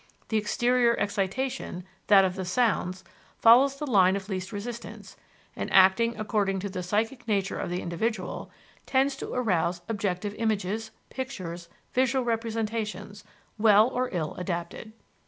The 0.29 0.37
exterior 0.37 0.95
excitation, 0.97 1.83
that 2.07 2.25
of 2.25 2.33
the 2.33 2.43
sounds, 2.43 3.03
follows 3.37 3.75
the 3.77 3.85
line 3.85 4.15
of 4.15 4.29
least 4.29 4.51
resistance, 4.51 5.15
and 5.55 5.71
acting 5.71 6.17
according 6.19 6.59
to 6.61 6.69
the 6.69 6.81
psychic 6.81 7.27
nature 7.27 7.59
of 7.59 7.69
the 7.69 7.83
individual, 7.83 8.49
tends 8.87 9.15
to 9.17 9.31
arouse 9.31 9.81
objective 9.87 10.33
images, 10.39 10.89
pictures, 11.11 11.69
visual 11.93 12.25
representations, 12.25 13.23
well 13.59 13.89
or 13.89 14.09
ill 14.11 14.33
adapted. 14.39 14.93